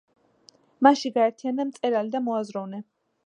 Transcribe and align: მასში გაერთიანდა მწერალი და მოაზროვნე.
მასში 0.87 1.11
გაერთიანდა 1.17 1.67
მწერალი 1.71 2.13
და 2.17 2.25
მოაზროვნე. 2.31 2.81